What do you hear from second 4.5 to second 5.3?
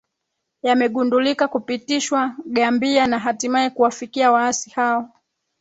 hao